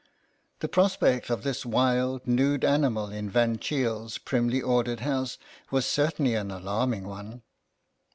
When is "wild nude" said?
1.63-2.65